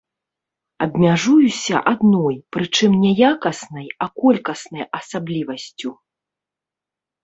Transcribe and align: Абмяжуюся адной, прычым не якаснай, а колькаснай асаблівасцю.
Абмяжуюся 0.85 1.83
адной, 1.91 2.35
прычым 2.57 2.91
не 3.05 3.11
якаснай, 3.31 3.87
а 4.03 4.11
колькаснай 4.25 4.93
асаблівасцю. 5.01 5.89